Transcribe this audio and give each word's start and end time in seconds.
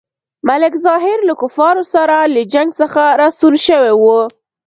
ملک 0.47 0.73
ظاهر 0.85 1.17
له 1.27 1.33
کفارو 1.41 1.83
سره 1.93 2.15
له 2.33 2.41
جنګ 2.53 2.69
څخه 2.79 3.03
راستون 3.21 3.53
شوی 3.65 3.93
وو. 4.01 4.19